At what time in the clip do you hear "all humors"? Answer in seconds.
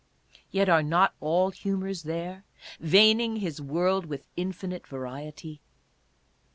1.19-2.01